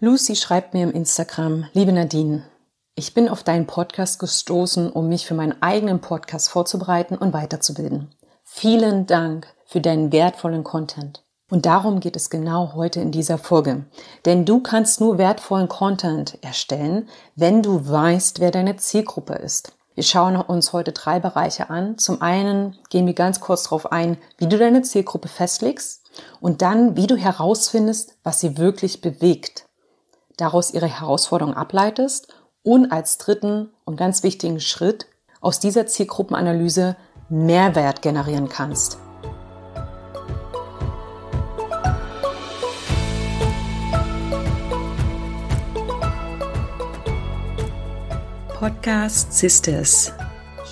[0.00, 2.44] Lucy schreibt mir im Instagram, liebe Nadine,
[2.94, 8.14] ich bin auf deinen Podcast gestoßen, um mich für meinen eigenen Podcast vorzubereiten und weiterzubilden.
[8.44, 11.24] Vielen Dank für deinen wertvollen Content.
[11.50, 13.86] Und darum geht es genau heute in dieser Folge.
[14.24, 19.72] Denn du kannst nur wertvollen Content erstellen, wenn du weißt, wer deine Zielgruppe ist.
[19.96, 21.98] Wir schauen uns heute drei Bereiche an.
[21.98, 26.08] Zum einen gehen wir ganz kurz darauf ein, wie du deine Zielgruppe festlegst
[26.40, 29.67] und dann, wie du herausfindest, was sie wirklich bewegt
[30.38, 35.06] daraus ihre Herausforderungen ableitest und als dritten und ganz wichtigen Schritt
[35.40, 36.96] aus dieser Zielgruppenanalyse
[37.28, 38.98] Mehrwert generieren kannst.
[48.58, 50.12] Podcast Sisters.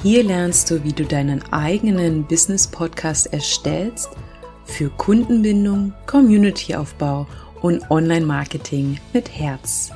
[0.03, 4.11] Hier lernst du, wie du deinen eigenen Business Podcast erstellst
[4.65, 7.27] für Kundenbindung, Communityaufbau
[7.67, 9.91] und Online-Marketing mit Herz.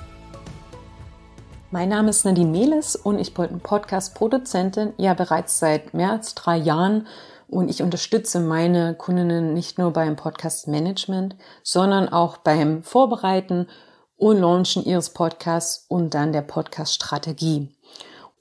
[1.70, 6.56] Mein Name ist Nadine Meles und ich bin Podcast-Produzentin, ja bereits seit mehr als drei
[6.56, 7.06] Jahren
[7.46, 13.68] und ich unterstütze meine Kundinnen nicht nur beim Podcast-Management, sondern auch beim Vorbereiten
[14.16, 17.68] und Launchen ihres Podcasts und dann der Podcast-Strategie.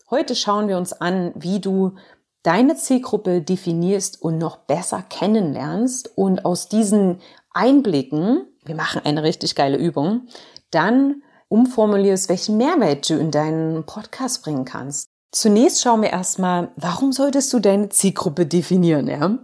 [0.10, 1.94] Heute schauen wir uns an, wie du
[2.42, 7.22] deine Zielgruppe definierst und noch besser kennenlernst und aus diesen
[7.54, 10.28] Einblicken wir machen eine richtig geile Übung,
[10.70, 15.10] dann umformulierst, welchen Mehrwert du in deinen Podcast bringen kannst.
[15.32, 19.40] Zunächst schauen wir erstmal, warum solltest du deine Zielgruppe definieren, ja?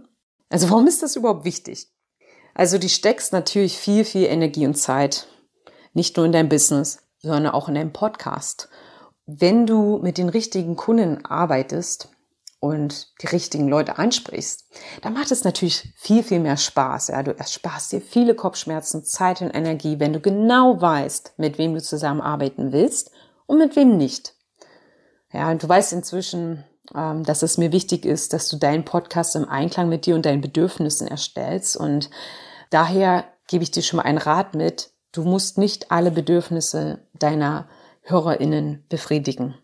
[0.48, 1.88] Also warum ist das überhaupt wichtig?
[2.54, 5.26] Also du steckst natürlich viel, viel Energie und Zeit.
[5.92, 8.68] Nicht nur in dein Business, sondern auch in deinem Podcast.
[9.26, 12.10] Wenn du mit den richtigen Kunden arbeitest,
[12.66, 14.64] und die richtigen Leute ansprichst,
[15.02, 17.08] dann macht es natürlich viel, viel mehr Spaß.
[17.08, 17.22] Ja?
[17.22, 21.82] Du ersparst dir viele Kopfschmerzen, Zeit und Energie, wenn du genau weißt, mit wem du
[21.82, 23.10] zusammenarbeiten willst
[23.46, 24.34] und mit wem nicht.
[25.32, 29.48] Ja, du weißt inzwischen, ähm, dass es mir wichtig ist, dass du deinen Podcast im
[29.48, 31.76] Einklang mit dir und deinen Bedürfnissen erstellst.
[31.76, 32.10] Und
[32.70, 34.90] daher gebe ich dir schon mal einen Rat mit.
[35.12, 37.68] Du musst nicht alle Bedürfnisse deiner
[38.02, 39.56] HörerInnen befriedigen.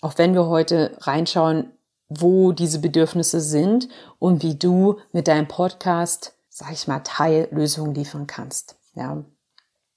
[0.00, 1.72] Auch wenn wir heute reinschauen,
[2.20, 3.88] wo diese Bedürfnisse sind
[4.18, 8.76] und wie du mit deinem Podcast, sag ich mal, Teillösungen liefern kannst.
[8.94, 9.24] Ja.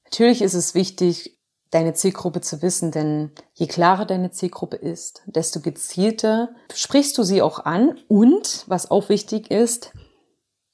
[0.05, 1.37] Natürlich ist es wichtig,
[1.71, 7.41] deine Zielgruppe zu wissen, denn je klarer deine Zielgruppe ist, desto gezielter sprichst du sie
[7.41, 9.91] auch an und, was auch wichtig ist,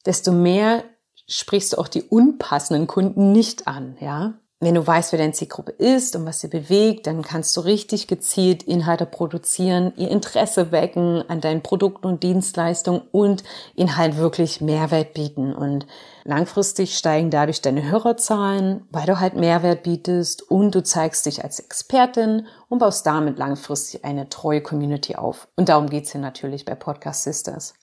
[0.06, 0.84] desto mehr
[1.28, 4.40] sprichst du auch die unpassenden Kunden nicht an, ja.
[4.64, 8.08] Wenn du weißt, wer deine Zielgruppe ist und was sie bewegt, dann kannst du richtig
[8.08, 13.44] gezielt Inhalte produzieren, ihr Interesse wecken an deinen Produkten und Dienstleistungen und
[13.76, 15.54] ihnen halt wirklich Mehrwert bieten.
[15.54, 15.86] Und
[16.24, 21.60] langfristig steigen dadurch deine Hörerzahlen, weil du halt Mehrwert bietest und du zeigst dich als
[21.60, 25.50] Expertin und baust damit langfristig eine treue Community auf.
[25.58, 27.74] Und darum geht's hier natürlich bei Podcast Sisters.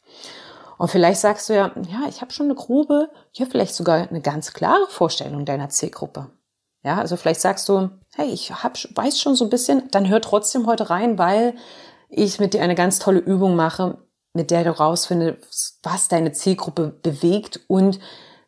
[0.78, 4.22] Und vielleicht sagst du ja, ja, ich habe schon eine grobe, ja, vielleicht sogar eine
[4.22, 6.30] ganz klare Vorstellung deiner Zielgruppe.
[6.82, 10.20] Ja, also vielleicht sagst du, hey, ich hab, weiß schon so ein bisschen, dann hör
[10.20, 11.54] trotzdem heute rein, weil
[12.08, 13.98] ich mit dir eine ganz tolle Übung mache,
[14.32, 18.00] mit der du rausfindest, was deine Zielgruppe bewegt und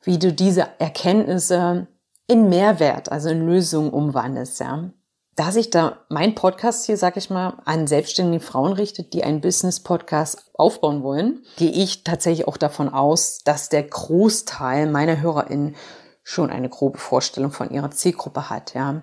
[0.03, 1.87] wie du diese Erkenntnisse
[2.27, 4.91] in Mehrwert, also in Lösungen umwandelst, ja.
[5.35, 9.41] Da sich da mein Podcast hier, sag ich mal, an selbstständige Frauen richtet, die einen
[9.41, 15.75] Business-Podcast aufbauen wollen, gehe ich tatsächlich auch davon aus, dass der Großteil meiner HörerInnen
[16.23, 18.75] schon eine grobe Vorstellung von ihrer Zielgruppe hat.
[18.75, 19.03] Ja.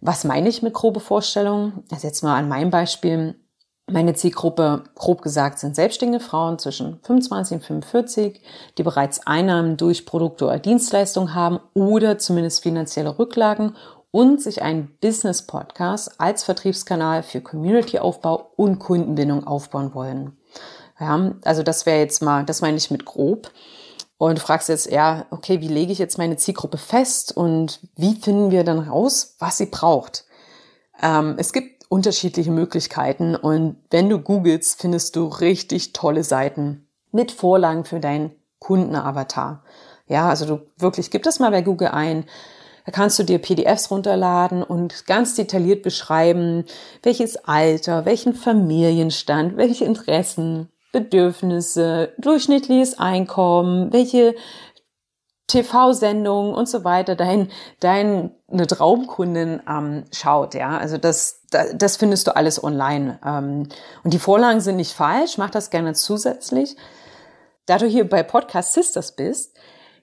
[0.00, 1.84] Was meine ich mit grobe Vorstellung?
[1.90, 3.36] Also jetzt mal an meinem Beispiel.
[3.90, 8.40] Meine Zielgruppe, grob gesagt, sind selbstständige Frauen zwischen 25 und 45,
[8.78, 13.76] die bereits Einnahmen durch Produkte oder Dienstleistungen haben oder zumindest finanzielle Rücklagen
[14.12, 20.36] und sich einen Business-Podcast als Vertriebskanal für Community-Aufbau und Kundenbindung aufbauen wollen.
[21.00, 23.50] Ja, also das wäre jetzt mal, das meine ich mit grob.
[24.22, 28.14] Und du fragst jetzt eher, okay, wie lege ich jetzt meine Zielgruppe fest und wie
[28.14, 30.26] finden wir dann raus, was sie braucht?
[31.02, 37.32] Ähm, es gibt unterschiedliche Möglichkeiten und wenn du googelst, findest du richtig tolle Seiten mit
[37.32, 38.30] Vorlagen für deinen
[38.60, 39.64] Kundenavatar.
[40.06, 42.24] Ja, also du wirklich, gib das mal bei Google ein.
[42.86, 46.64] Da kannst du dir PDFs runterladen und ganz detailliert beschreiben,
[47.02, 54.34] welches Alter, welchen Familienstand, welche Interessen, Bedürfnisse, durchschnittliches Einkommen, welche
[55.52, 57.50] TV-Sendungen und so weiter dein,
[57.80, 58.30] deine
[58.66, 60.78] Traumkundin ähm, schaut, ja.
[60.78, 61.42] Also das,
[61.74, 63.18] das findest du alles online.
[63.24, 63.68] Ähm,
[64.02, 66.76] und die Vorlagen sind nicht falsch, mach das gerne zusätzlich.
[67.66, 69.56] Da du hier bei Podcast Sisters bist,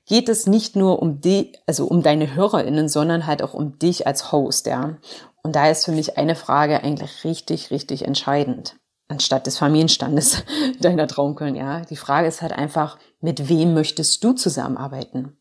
[0.05, 4.07] geht es nicht nur um die, also um deine HörerInnen, sondern halt auch um dich
[4.07, 4.97] als Host, ja.
[5.41, 8.75] Und da ist für mich eine Frage eigentlich richtig, richtig entscheidend.
[9.09, 10.43] Anstatt des Familienstandes
[10.79, 11.81] deiner Traumkunden, ja.
[11.81, 15.35] Die Frage ist halt einfach, mit wem möchtest du zusammenarbeiten?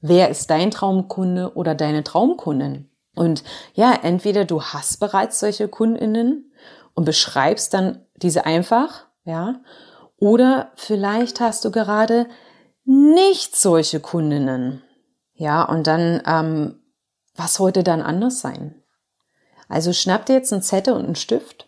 [0.00, 2.90] Wer ist dein Traumkunde oder deine Traumkundin?
[3.14, 3.44] Und
[3.74, 6.52] ja, entweder du hast bereits solche KundInnen
[6.94, 9.60] und beschreibst dann diese einfach, ja,
[10.18, 12.26] oder vielleicht hast du gerade
[12.84, 14.82] nicht solche Kundinnen.
[15.34, 16.80] Ja, und dann, ähm,
[17.34, 18.82] was sollte dann anders sein?
[19.68, 21.65] Also schnapp dir jetzt einen Zettel und einen Stift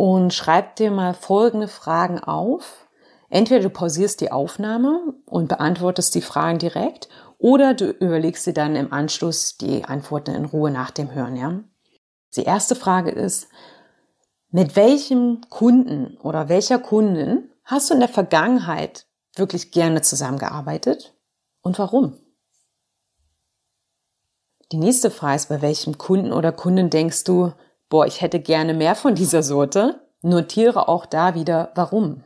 [0.00, 2.88] und schreib dir mal folgende Fragen auf.
[3.28, 8.76] Entweder du pausierst die Aufnahme und beantwortest die Fragen direkt oder du überlegst dir dann
[8.76, 11.60] im Anschluss die Antworten in Ruhe nach dem Hören, ja.
[12.34, 13.48] Die erste Frage ist,
[14.48, 19.06] mit welchem Kunden oder welcher Kundin hast du in der Vergangenheit
[19.36, 21.14] wirklich gerne zusammengearbeitet
[21.60, 22.16] und warum?
[24.72, 27.52] Die nächste Frage ist, bei welchem Kunden oder Kundin denkst du,
[27.90, 30.00] boah, ich hätte gerne mehr von dieser Sorte?
[30.22, 32.24] Notiere auch da wieder, warum.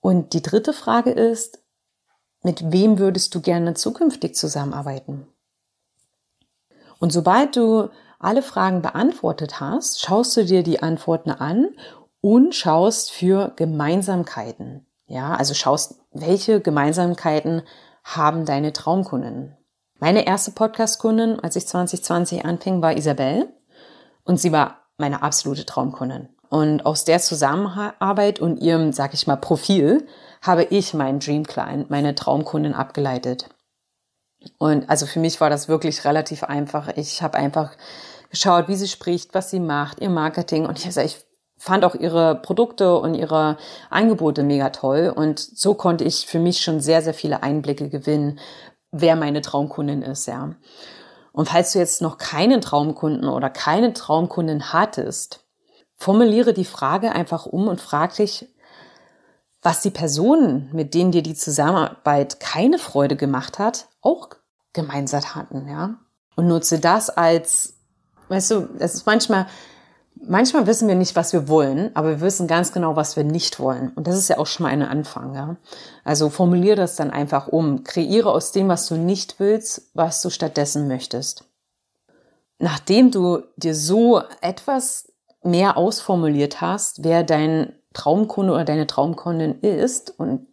[0.00, 1.60] Und die dritte Frage ist,
[2.42, 5.26] mit wem würdest du gerne zukünftig zusammenarbeiten?
[6.98, 7.88] Und sobald du
[8.18, 11.70] alle Fragen beantwortet hast, schaust du dir die Antworten an
[12.20, 14.86] und schaust für Gemeinsamkeiten.
[15.06, 17.62] Ja, also schaust, welche Gemeinsamkeiten
[18.04, 19.56] haben deine Traumkunden.
[19.98, 23.48] Meine erste Podcast-Kundin, als ich 2020 anfing, war Isabel
[24.24, 26.28] und sie war meine absolute Traumkundin.
[26.48, 30.06] Und aus der Zusammenarbeit und ihrem, sag ich mal, Profil
[30.42, 33.48] habe ich meinen Dream Client, meine Traumkundin abgeleitet.
[34.58, 36.88] Und also für mich war das wirklich relativ einfach.
[36.96, 37.72] Ich habe einfach
[38.30, 40.66] geschaut, wie sie spricht, was sie macht, ihr Marketing.
[40.66, 41.24] Und ich, also ich
[41.56, 43.56] fand auch ihre Produkte und ihre
[43.88, 45.12] Angebote mega toll.
[45.14, 48.40] Und so konnte ich für mich schon sehr, sehr viele Einblicke gewinnen,
[48.90, 50.54] wer meine Traumkundin ist, ja.
[51.32, 55.44] Und falls du jetzt noch keinen Traumkunden oder keine Traumkundin hattest,
[55.96, 58.48] formuliere die Frage einfach um und frag dich,
[59.62, 64.28] was die Personen, mit denen dir die Zusammenarbeit keine Freude gemacht hat, auch
[64.72, 65.94] gemeinsam hatten, ja.
[66.34, 67.74] Und nutze das als,
[68.28, 69.46] weißt du, es ist manchmal,
[70.14, 73.58] manchmal wissen wir nicht, was wir wollen, aber wir wissen ganz genau, was wir nicht
[73.58, 73.90] wollen.
[73.94, 75.56] Und das ist ja auch schon mal ein Anfang, ja.
[76.04, 77.84] Also formuliere das dann einfach um.
[77.84, 81.44] Kreiere aus dem, was du nicht willst, was du stattdessen möchtest.
[82.58, 85.12] Nachdem du dir so etwas
[85.42, 90.46] mehr ausformuliert hast, wer dein Traumkunde oder deine Traumkundin ist und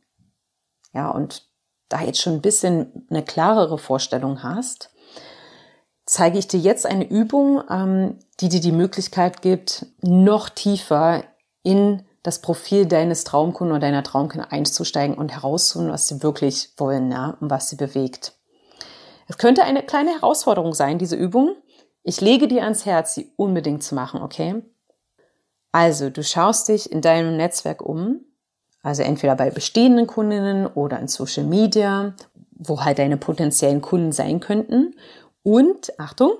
[0.93, 1.47] ja, und
[1.87, 4.91] da jetzt schon ein bisschen eine klarere Vorstellung hast,
[6.09, 11.23] zeige ich dir jetzt eine Übung, ähm, die dir die Möglichkeit gibt, noch tiefer
[11.61, 17.11] in das Profil deines Traumkunden oder deiner Traumkundin einzusteigen und herauszufinden, was sie wirklich wollen
[17.11, 18.33] ja, und was sie bewegt.
[19.27, 21.55] Es könnte eine kleine Herausforderung sein, diese Übung.
[22.01, 24.63] Ich lege dir ans Herz, sie unbedingt zu machen, okay?
[25.71, 28.21] Also, du schaust dich in deinem Netzwerk um,
[28.81, 32.15] also entweder bei bestehenden Kundinnen oder in Social Media,
[32.55, 34.95] wo halt deine potenziellen Kunden sein könnten
[35.49, 36.33] und, Achtung,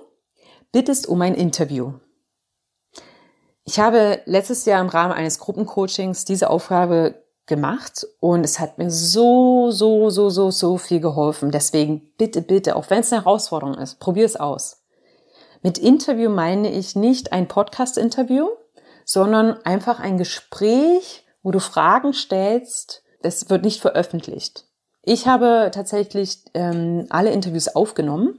[0.70, 1.94] bittest um ein Interview.
[3.64, 8.88] Ich habe letztes Jahr im Rahmen eines Gruppencoachings diese Aufgabe gemacht und es hat mir
[8.88, 11.50] so, so, so, so, so viel geholfen.
[11.50, 14.84] Deswegen bitte, bitte, auch wenn es eine Herausforderung ist, probier es aus.
[15.60, 18.46] Mit Interview meine ich nicht ein Podcast-Interview,
[19.04, 23.02] sondern einfach ein Gespräch, wo du Fragen stellst.
[23.22, 24.66] Es wird nicht veröffentlicht.
[25.02, 28.38] Ich habe tatsächlich ähm, alle Interviews aufgenommen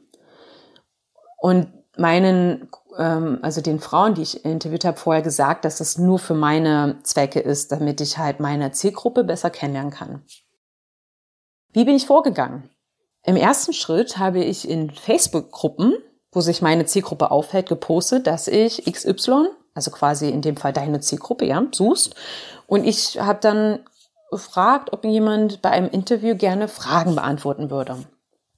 [1.41, 1.67] und
[1.97, 6.35] meinen, ähm, also den Frauen, die ich interviewt habe, vorher gesagt, dass das nur für
[6.35, 10.21] meine Zwecke ist, damit ich halt meine Zielgruppe besser kennenlernen kann.
[11.73, 12.69] Wie bin ich vorgegangen?
[13.23, 15.95] Im ersten Schritt habe ich in Facebook-Gruppen,
[16.31, 20.99] wo sich meine Zielgruppe aufhält, gepostet, dass ich XY, also quasi in dem Fall deine
[20.99, 22.13] Zielgruppe, ja, suchst.
[22.67, 23.79] Und ich habe dann
[24.29, 27.97] gefragt, ob jemand bei einem Interview gerne Fragen beantworten würde.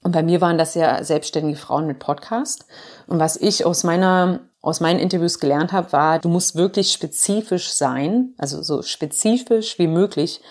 [0.03, 2.65] Und bei mir waren das ja selbstständige Frauen mit Podcast.
[3.07, 7.74] Und was ich aus meiner aus meinen Interviews gelernt habe, war, du musst wirklich spezifisch
[7.74, 10.41] sein, also so spezifisch wie möglich,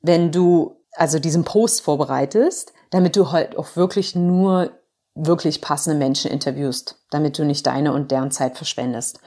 [0.00, 4.70] wenn du also diesen Post vorbereitest, damit du halt auch wirklich nur
[5.16, 9.18] wirklich passende Menschen interviewst, damit du nicht deine und deren Zeit verschwendest.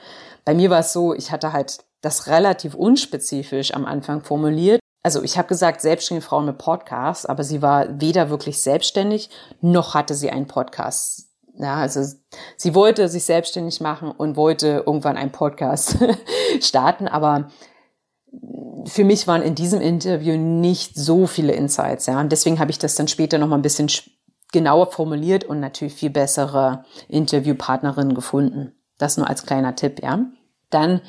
[0.46, 5.22] Bei mir war es so, ich hatte halt das relativ unspezifisch am Anfang formuliert also
[5.22, 9.28] ich habe gesagt, selbstständige Frau mit Podcast, aber sie war weder wirklich selbstständig,
[9.60, 11.28] noch hatte sie einen Podcast.
[11.56, 12.02] Ja, also
[12.56, 15.98] sie wollte sich selbstständig machen und wollte irgendwann einen Podcast
[16.60, 17.50] starten, aber
[18.86, 22.18] für mich waren in diesem Interview nicht so viele Insights, ja.
[22.18, 23.90] Und deswegen habe ich das dann später noch mal ein bisschen
[24.52, 28.72] genauer formuliert und natürlich viel bessere Interviewpartnerinnen gefunden.
[28.96, 30.20] Das nur als kleiner Tipp, ja.
[30.70, 31.02] Dann,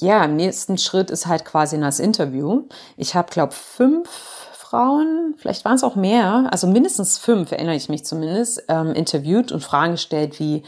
[0.00, 2.64] ja, im nächsten Schritt ist halt quasi das Interview.
[2.96, 4.08] Ich habe, glaube fünf
[4.52, 9.50] Frauen, vielleicht waren es auch mehr, also mindestens fünf, erinnere ich mich zumindest, ähm, interviewt
[9.50, 10.62] und Fragen gestellt wie,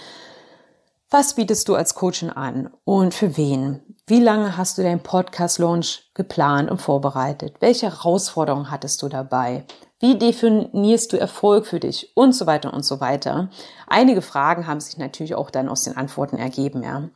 [1.08, 3.82] was bietest du als Coachin an und für wen?
[4.06, 7.56] Wie lange hast du deinen Podcast-Launch geplant und vorbereitet?
[7.60, 9.66] Welche Herausforderungen hattest du dabei?
[10.00, 12.16] Wie definierst du Erfolg für dich?
[12.16, 13.50] Und so weiter und so weiter.
[13.86, 17.10] Einige Fragen haben sich natürlich auch dann aus den Antworten ergeben, ja.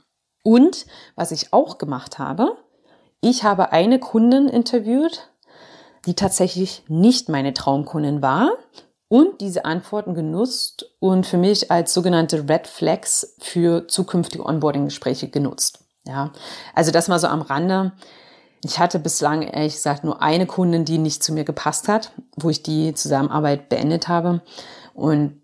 [0.47, 0.87] Und
[1.17, 2.57] was ich auch gemacht habe,
[3.21, 5.29] ich habe eine Kundin interviewt,
[6.05, 8.53] die tatsächlich nicht meine Traumkundin war
[9.09, 15.81] und diese Antworten genutzt und für mich als sogenannte Red Flags für zukünftige Onboarding-Gespräche genutzt.
[16.07, 16.31] Ja,
[16.77, 17.91] also das mal so am Rande.
[18.63, 22.51] Ich hatte bislang ehrlich gesagt nur eine Kundin, die nicht zu mir gepasst hat, wo
[22.51, 24.43] ich die Zusammenarbeit beendet habe.
[24.95, 25.43] Und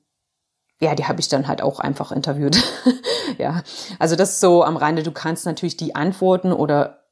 [0.83, 2.63] ja, die habe ich dann halt auch einfach interviewt.
[3.39, 3.63] ja,
[3.99, 5.03] also das ist so am Rande.
[5.03, 7.05] Du kannst natürlich die Antworten oder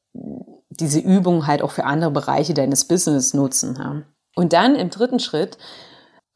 [0.69, 3.77] diese Übung halt auch für andere Bereiche deines Business nutzen.
[3.79, 4.03] Ja.
[4.35, 5.57] Und dann im dritten Schritt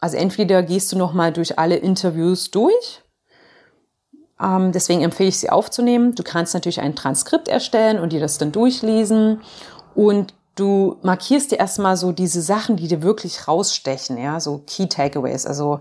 [0.04, 3.00] also entweder gehst du nochmal durch alle Interviews durch.
[4.38, 6.14] Ähm, deswegen empfehle ich sie aufzunehmen.
[6.14, 9.40] Du kannst natürlich ein Transkript erstellen und dir das dann durchlesen.
[9.94, 14.88] Und du markierst dir erstmal so diese Sachen, die dir wirklich rausstechen, ja, so Key
[14.88, 15.80] Takeaways, also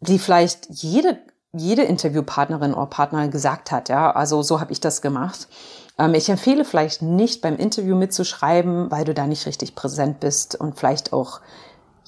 [0.00, 1.18] die vielleicht jede,
[1.52, 4.10] jede Interviewpartnerin oder Partner gesagt hat, ja.
[4.10, 5.48] Also so habe ich das gemacht.
[5.98, 10.56] Ähm, ich empfehle vielleicht nicht beim Interview mitzuschreiben, weil du da nicht richtig präsent bist
[10.56, 11.40] und vielleicht auch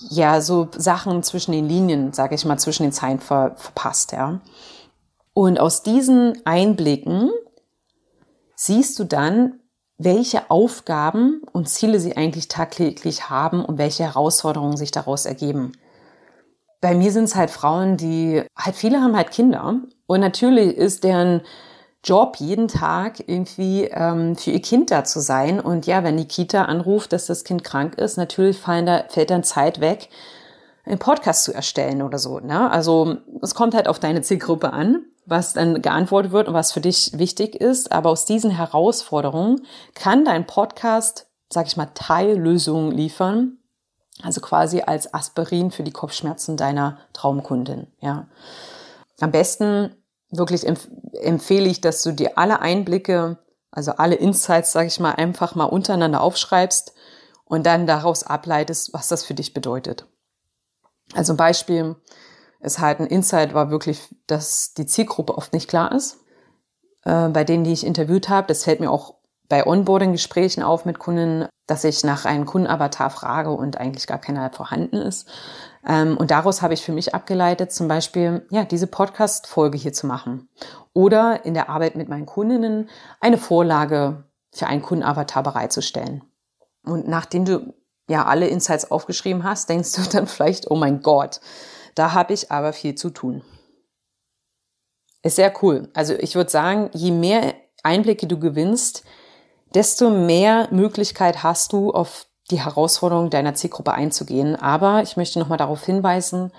[0.08, 4.40] ja so Sachen zwischen den Linien, sage ich mal, zwischen den Zeilen ver, verpasst, ja.
[5.34, 7.30] Und aus diesen Einblicken
[8.54, 9.61] siehst du dann,
[9.99, 15.72] welche Aufgaben und Ziele sie eigentlich tagtäglich haben und welche Herausforderungen sich daraus ergeben.
[16.82, 21.04] Bei mir sind es halt Frauen, die halt viele haben halt Kinder und natürlich ist
[21.04, 21.40] deren
[22.04, 25.60] Job, jeden Tag irgendwie ähm, für ihr Kind da zu sein.
[25.60, 29.30] Und ja, wenn die Kita anruft, dass das Kind krank ist, natürlich fallen da, fällt
[29.30, 30.08] dann Zeit weg,
[30.84, 32.40] einen Podcast zu erstellen oder so.
[32.40, 32.68] Ne?
[32.70, 36.80] Also es kommt halt auf deine Zielgruppe an, was dann geantwortet wird und was für
[36.80, 37.92] dich wichtig ist.
[37.92, 39.62] Aber aus diesen Herausforderungen
[39.94, 43.58] kann dein Podcast, sag ich mal, Teillösungen liefern.
[44.23, 47.88] Also quasi als Aspirin für die Kopfschmerzen deiner Traumkundin.
[48.00, 48.26] Ja.
[49.21, 49.95] Am besten
[50.31, 50.88] wirklich empf
[51.21, 53.38] empfehle ich, dass du dir alle Einblicke,
[53.71, 56.95] also alle Insights, sage ich mal, einfach mal untereinander aufschreibst
[57.45, 60.07] und dann daraus ableitest, was das für dich bedeutet.
[61.14, 61.97] Also ein Beispiel
[62.61, 66.19] ist halt ein Insight war wirklich, dass die Zielgruppe oft nicht klar ist.
[67.05, 69.17] Äh, bei denen, die ich interviewt habe, das fällt mir auch
[69.49, 74.50] bei Onboarding-Gesprächen auf mit Kunden, dass ich nach einem Kundenavatar frage und eigentlich gar keiner
[74.50, 75.28] vorhanden ist.
[75.87, 80.07] Ähm, und daraus habe ich für mich abgeleitet, zum Beispiel, ja, diese Podcast-Folge hier zu
[80.07, 80.49] machen.
[80.92, 82.88] Oder in der Arbeit mit meinen Kundinnen
[83.21, 86.23] eine Vorlage für einen Kundenavatar bereitzustellen.
[86.85, 87.75] Und nachdem du
[88.09, 91.40] ja alle Insights aufgeschrieben hast, denkst du dann vielleicht, oh mein Gott,
[91.95, 93.42] da habe ich aber viel zu tun.
[95.23, 95.88] Ist sehr cool.
[95.95, 97.54] Also ich würde sagen, je mehr
[97.85, 99.04] Einblicke du gewinnst,
[99.75, 104.57] desto mehr Möglichkeit hast du, auf die Herausforderung deiner Zielgruppe einzugehen.
[104.57, 106.52] Aber ich möchte nochmal darauf hinweisen,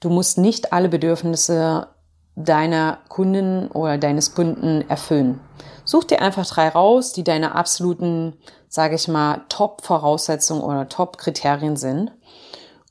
[0.00, 1.88] du musst nicht alle Bedürfnisse
[2.34, 5.40] deiner Kunden oder deines Kunden erfüllen.
[5.84, 8.34] Such dir einfach drei raus, die deine absoluten,
[8.68, 12.12] sage ich mal, Top-Voraussetzungen oder Top-Kriterien sind.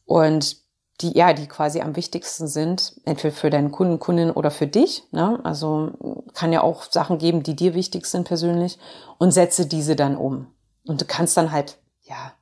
[0.06, 0.58] Und
[1.02, 5.04] die, ja, die quasi am wichtigsten sind, entweder für deinen Kunden, Kundin oder für dich.
[5.12, 5.40] Ne?
[5.44, 5.92] Also
[6.34, 8.78] kann ja auch Sachen geben, die dir wichtig sind persönlich
[9.18, 10.48] und setze diese dann um.
[10.86, 12.34] Und du kannst dann halt ja,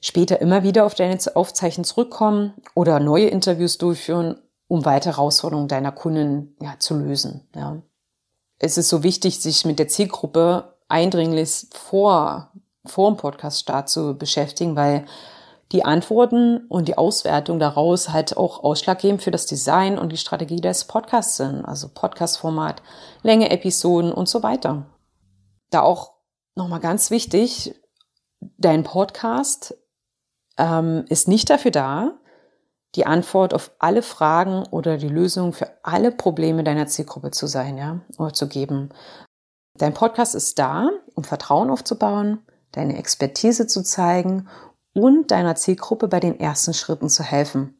[0.00, 5.92] später immer wieder auf deine Aufzeichen zurückkommen oder neue Interviews durchführen, um weitere Herausforderungen deiner
[5.92, 7.48] Kunden ja, zu lösen.
[7.54, 7.82] Ja.
[8.58, 12.52] Es ist so wichtig, sich mit der Zielgruppe eindringlich vor,
[12.84, 15.06] vor dem Podcast-Start zu beschäftigen, weil
[15.72, 20.60] die Antworten und die Auswertung daraus halt auch ausschlaggebend für das Design und die Strategie
[20.60, 21.64] des Podcasts sind.
[21.64, 22.82] Also Podcast-Format,
[23.22, 24.86] Länge, Episoden und so weiter.
[25.70, 26.12] Da auch
[26.54, 27.74] nochmal ganz wichtig,
[28.58, 29.76] dein Podcast
[30.56, 32.18] ähm, ist nicht dafür da,
[32.94, 37.76] die Antwort auf alle Fragen oder die Lösung für alle Probleme deiner Zielgruppe zu sein,
[37.76, 38.90] ja, oder zu geben.
[39.76, 42.38] Dein Podcast ist da, um Vertrauen aufzubauen,
[42.72, 44.48] deine Expertise zu zeigen
[44.96, 47.78] und deiner Zielgruppe bei den ersten Schritten zu helfen.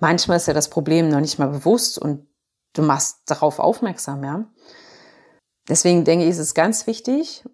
[0.00, 2.26] Manchmal ist ja das Problem noch nicht mal bewusst und
[2.72, 4.46] du machst darauf aufmerksam, ja.
[5.68, 7.44] Deswegen denke ich, ist es ganz wichtig,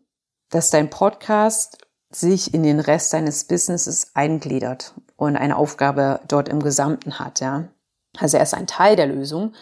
[0.50, 1.78] dass dein Podcast
[2.12, 7.68] sich in den Rest deines Businesses eingliedert und eine Aufgabe dort im Gesamten hat, ja.
[8.16, 9.54] Also er ist ein Teil der Lösung,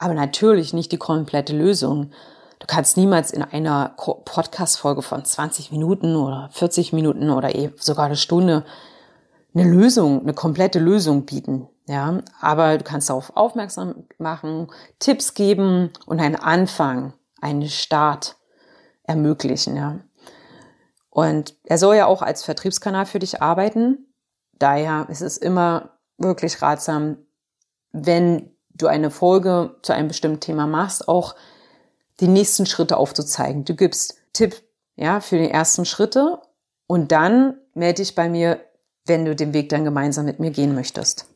[0.00, 2.10] aber natürlich nicht die komplette Lösung.
[2.58, 8.06] Du kannst niemals in einer Podcast-Folge von 20 Minuten oder 40 Minuten oder eh sogar
[8.06, 8.64] eine Stunde
[9.56, 11.68] eine Lösung, eine komplette Lösung bieten.
[11.88, 18.36] Ja, aber du kannst darauf aufmerksam machen, Tipps geben und einen Anfang, einen Start
[19.04, 20.00] ermöglichen, ja.
[21.10, 24.12] Und er soll ja auch als Vertriebskanal für dich arbeiten.
[24.58, 27.18] Daher ist es immer wirklich ratsam,
[27.92, 31.34] wenn du eine Folge zu einem bestimmten Thema machst, auch
[32.20, 33.64] die nächsten Schritte aufzuzeigen.
[33.64, 34.62] Du gibst Tipp,
[34.96, 36.42] ja, für die ersten Schritte
[36.86, 38.60] und dann melde dich bei mir,
[39.06, 41.26] wenn du den Weg dann gemeinsam mit mir gehen möchtest.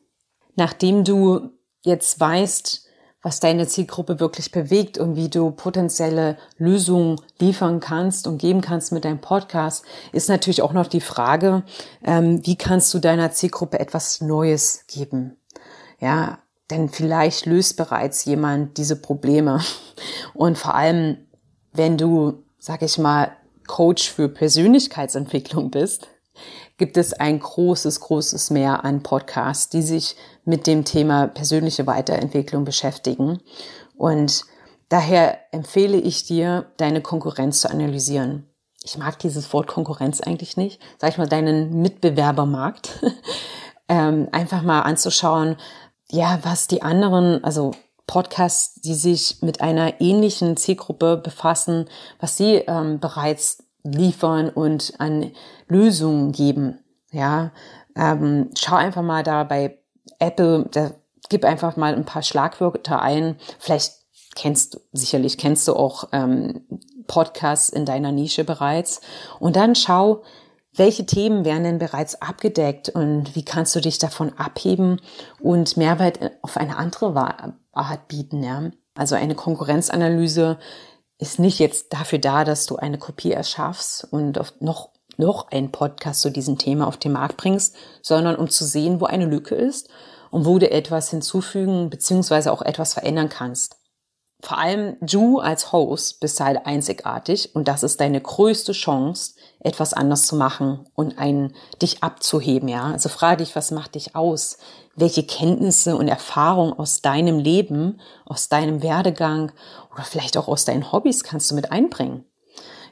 [0.55, 1.51] Nachdem du
[1.83, 2.85] jetzt weißt,
[3.23, 8.91] was deine Zielgruppe wirklich bewegt und wie du potenzielle Lösungen liefern kannst und geben kannst
[8.91, 11.63] mit deinem Podcast, ist natürlich auch noch die Frage,
[12.03, 15.37] ähm, wie kannst du deiner Zielgruppe etwas Neues geben?
[15.99, 16.39] Ja,
[16.71, 19.61] denn vielleicht löst bereits jemand diese Probleme.
[20.33, 21.17] Und vor allem,
[21.73, 23.31] wenn du, sag ich mal,
[23.67, 26.07] Coach für Persönlichkeitsentwicklung bist,
[26.77, 32.65] gibt es ein großes, großes Mehr an Podcasts, die sich mit dem Thema persönliche Weiterentwicklung
[32.65, 33.39] beschäftigen.
[33.95, 34.45] Und
[34.89, 38.47] daher empfehle ich dir, deine Konkurrenz zu analysieren.
[38.83, 40.81] Ich mag dieses Wort Konkurrenz eigentlich nicht.
[40.97, 42.99] Sag ich mal, deinen Mitbewerbermarkt.
[43.87, 45.57] ähm, einfach mal anzuschauen,
[46.09, 47.71] ja, was die anderen, also
[48.07, 51.85] Podcasts, die sich mit einer ähnlichen Zielgruppe befassen,
[52.19, 55.31] was sie ähm, bereits liefern und an
[55.67, 56.79] Lösungen geben.
[57.11, 57.51] Ja,
[57.95, 59.77] ähm, schau einfach mal da bei
[60.19, 60.91] Apple, da
[61.29, 63.37] gib einfach mal ein paar Schlagwörter ein.
[63.59, 63.93] Vielleicht
[64.35, 66.61] kennst du, sicherlich kennst du auch ähm,
[67.07, 69.01] Podcasts in deiner Nische bereits.
[69.39, 70.23] Und dann schau,
[70.73, 75.01] welche Themen werden denn bereits abgedeckt und wie kannst du dich davon abheben
[75.39, 77.13] und Mehrwert auf eine andere
[77.73, 78.71] Art bieten, ja?
[78.93, 80.59] Also eine Konkurrenzanalyse
[81.21, 86.21] ist nicht jetzt dafür da, dass du eine Kopie erschaffst und noch, noch einen Podcast
[86.21, 89.87] zu diesem Thema auf den Markt bringst, sondern um zu sehen, wo eine Lücke ist
[90.31, 93.77] und wo du etwas hinzufügen beziehungsweise auch etwas verändern kannst.
[94.43, 99.93] Vor allem du als Host bist halt einzigartig und das ist deine größte Chance, etwas
[99.93, 102.91] anders zu machen und einen, dich abzuheben, ja.
[102.91, 104.57] Also frage dich, was macht dich aus?
[104.95, 109.51] Welche Kenntnisse und Erfahrungen aus deinem Leben, aus deinem Werdegang
[109.93, 112.25] oder vielleicht auch aus deinen Hobbys kannst du mit einbringen?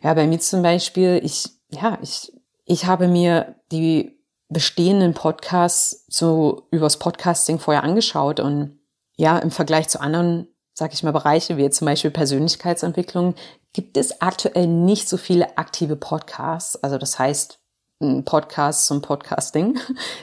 [0.03, 2.31] Ja, bei mir zum Beispiel, ich, ja, ich,
[2.65, 8.79] ich habe mir die bestehenden Podcasts so übers Podcasting vorher angeschaut und
[9.17, 10.47] ja, im Vergleich zu anderen
[10.79, 13.35] sag ich mal, Bereiche wie zum Beispiel Persönlichkeitsentwicklung,
[13.73, 16.81] gibt es aktuell nicht so viele aktive Podcasts.
[16.81, 17.59] Also das heißt,
[18.25, 19.77] Podcasts zum Podcasting,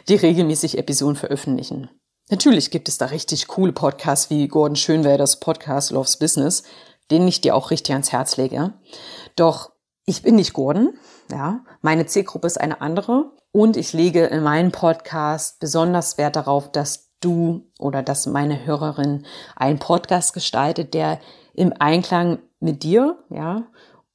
[0.08, 1.90] die regelmäßig Episoden veröffentlichen.
[2.30, 6.64] Natürlich gibt es da richtig coole Podcasts wie Gordon Schönwälders Podcast Loves Business,
[7.10, 8.72] den ich dir auch richtig ans Herz lege.
[9.36, 9.72] Doch
[10.06, 10.94] ich bin nicht Gordon,
[11.30, 11.64] ja.
[11.82, 17.05] Meine Zielgruppe ist eine andere und ich lege in meinem Podcast besonders Wert darauf, dass
[17.20, 21.20] du oder dass meine Hörerin einen Podcast gestaltet, der
[21.55, 23.64] im Einklang mit dir, ja,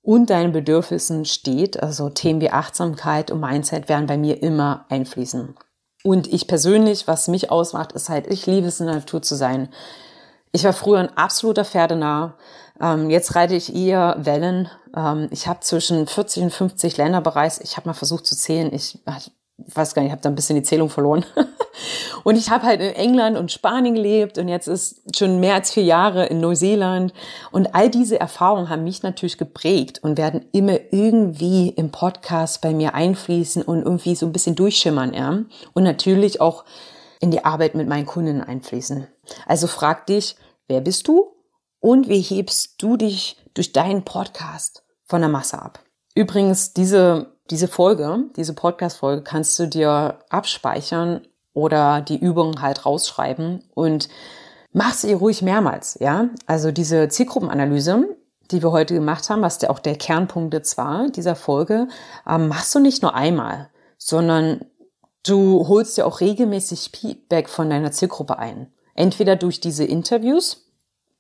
[0.02, 1.82] und deinen Bedürfnissen steht.
[1.82, 5.56] Also Themen wie Achtsamkeit und Mindset werden bei mir immer einfließen.
[6.04, 9.36] Und ich persönlich, was mich ausmacht, ist halt, ich liebe es in der Natur zu
[9.36, 9.70] sein.
[10.52, 12.38] Ich war früher ein absoluter Pferdenah.
[12.80, 14.70] Ähm, jetzt reite ich eher Wellen.
[14.96, 17.62] Ähm, ich habe zwischen 40 und 50 Länder bereist.
[17.64, 18.72] Ich habe mal versucht zu zählen.
[19.68, 21.26] Ich weiß gar nicht, ich habe da ein bisschen die Zählung verloren.
[22.24, 25.72] und ich habe halt in England und Spanien gelebt und jetzt ist schon mehr als
[25.72, 27.14] vier Jahre in Neuseeland.
[27.52, 32.74] Und all diese Erfahrungen haben mich natürlich geprägt und werden immer irgendwie im Podcast bei
[32.74, 35.40] mir einfließen und irgendwie so ein bisschen durchschimmern, ja.
[35.74, 36.66] Und natürlich auch
[37.20, 39.08] in die Arbeit mit meinen Kunden einfließen.
[39.46, 40.36] Also frag dich,
[40.68, 41.36] wer bist du
[41.80, 45.80] und wie hebst du dich durch deinen Podcast von der Masse ab?
[46.16, 51.22] Übrigens, diese diese Folge, diese Podcast-Folge kannst du dir abspeichern
[51.54, 54.08] oder die Übung halt rausschreiben und
[54.72, 56.30] mach sie ruhig mehrmals, ja.
[56.48, 58.08] Also diese Zielgruppenanalyse,
[58.52, 61.88] die wir heute gemacht haben, was der auch der Kernpunkt jetzt war, dieser Folge,
[62.28, 64.66] ähm, machst du nicht nur einmal, sondern
[65.24, 68.72] du holst dir auch regelmäßig Feedback von deiner Zielgruppe ein.
[68.96, 70.66] Entweder durch diese Interviews,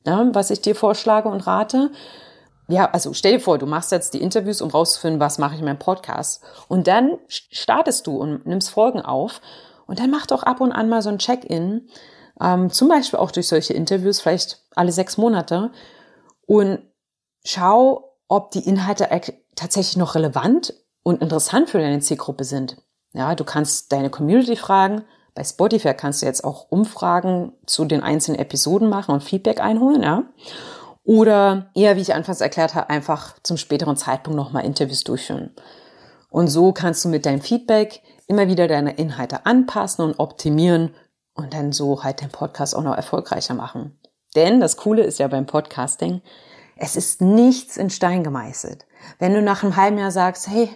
[0.05, 1.91] ja, was ich dir vorschlage und rate,
[2.71, 5.59] ja, also stell dir vor, du machst jetzt die Interviews, um rauszufinden, was mache ich
[5.59, 6.41] in meinem Podcast.
[6.67, 9.41] Und dann startest du und nimmst Folgen auf.
[9.87, 11.89] Und dann mach doch ab und an mal so ein Check-in.
[12.39, 15.71] Ähm, zum Beispiel auch durch solche Interviews, vielleicht alle sechs Monate.
[16.45, 16.79] Und
[17.43, 19.09] schau, ob die Inhalte
[19.55, 22.77] tatsächlich noch relevant und interessant für deine Zielgruppe sind.
[23.13, 25.03] Ja, du kannst deine Community fragen.
[25.33, 30.03] Bei Spotify kannst du jetzt auch Umfragen zu den einzelnen Episoden machen und Feedback einholen,
[30.03, 30.23] ja.
[31.11, 35.53] Oder eher, wie ich anfangs erklärt habe, einfach zum späteren Zeitpunkt nochmal Interviews durchführen.
[36.29, 40.95] Und so kannst du mit deinem Feedback immer wieder deine Inhalte anpassen und optimieren
[41.33, 43.99] und dann so halt den Podcast auch noch erfolgreicher machen.
[44.37, 46.21] Denn das Coole ist ja beim Podcasting,
[46.77, 48.85] es ist nichts in Stein gemeißelt.
[49.19, 50.69] Wenn du nach einem halben Jahr sagst, hey,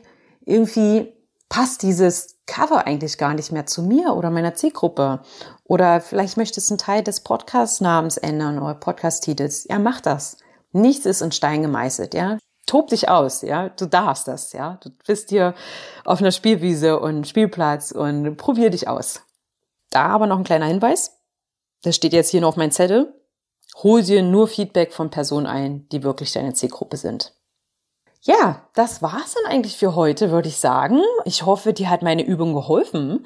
[0.43, 1.13] irgendwie
[1.47, 5.21] passt dieses Cover eigentlich gar nicht mehr zu mir oder meiner Zielgruppe.
[5.63, 9.67] Oder vielleicht möchtest du einen Teil des Podcast-Namens ändern oder Podcast-Titels.
[9.69, 10.37] Ja, mach das.
[10.71, 12.37] Nichts ist in Stein gemeißelt, ja.
[12.65, 13.69] Tob dich aus, ja.
[13.69, 14.77] Du darfst das, ja.
[14.81, 15.53] Du bist hier
[16.03, 19.21] auf einer Spielwiese und Spielplatz und probier dich aus.
[19.91, 21.19] Da aber noch ein kleiner Hinweis.
[21.83, 23.13] Das steht jetzt hier noch auf meinem Zettel.
[23.83, 27.34] Hol dir nur Feedback von Personen ein, die wirklich deine Zielgruppe sind.
[28.27, 30.99] Ja, das war's dann eigentlich für heute, würde ich sagen.
[31.25, 33.23] Ich hoffe, dir hat meine Übung geholfen.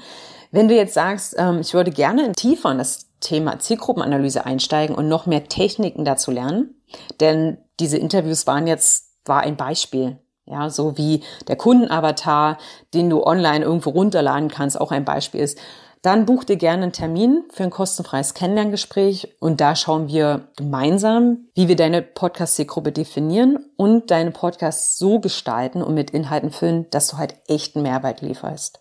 [0.51, 5.07] Wenn du jetzt sagst, ähm, ich würde gerne tiefer in das Thema Zielgruppenanalyse einsteigen und
[5.07, 6.75] noch mehr Techniken dazu lernen,
[7.21, 10.19] denn diese Interviews waren jetzt, war ein Beispiel.
[10.45, 12.57] Ja, so wie der Kundenavatar,
[12.93, 15.59] den du online irgendwo runterladen kannst, auch ein Beispiel ist
[16.01, 21.49] dann buch dir gerne einen Termin für ein kostenfreies Kennenlerngespräch und da schauen wir gemeinsam,
[21.55, 27.09] wie wir deine Podcast-Zielgruppe definieren und deine Podcasts so gestalten und mit Inhalten füllen, dass
[27.09, 28.79] du halt echten Mehrwert lieferst.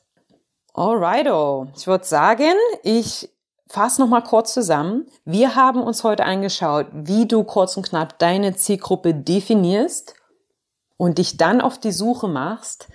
[0.75, 2.55] Alrighto, ich würde sagen,
[2.85, 3.29] ich
[3.67, 5.07] fasse nochmal kurz zusammen.
[5.25, 10.15] Wir haben uns heute angeschaut, wie du kurz und knapp deine Zielgruppe definierst
[10.97, 12.89] und dich dann auf die Suche machst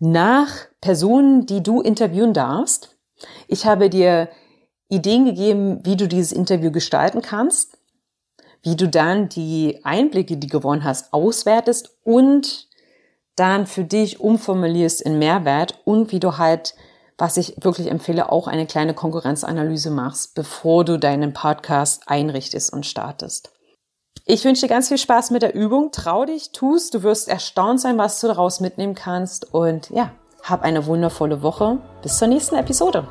[0.00, 2.97] nach Personen, die du interviewen darfst
[3.46, 4.28] ich habe dir
[4.88, 7.78] Ideen gegeben, wie du dieses Interview gestalten kannst,
[8.62, 12.68] wie du dann die Einblicke, die du gewonnen hast, auswertest und
[13.36, 16.74] dann für dich umformulierst in Mehrwert und wie du halt,
[17.16, 22.86] was ich wirklich empfehle, auch eine kleine Konkurrenzanalyse machst, bevor du deinen Podcast einrichtest und
[22.86, 23.52] startest.
[24.24, 25.90] Ich wünsche dir ganz viel Spaß mit der Übung.
[25.92, 30.62] Trau dich, tust, du wirst erstaunt sein, was du daraus mitnehmen kannst und ja, hab
[30.62, 31.78] eine wundervolle Woche.
[32.02, 33.06] Bis zur nächsten Episode.